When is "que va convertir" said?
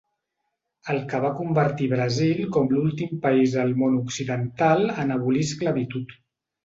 1.11-1.89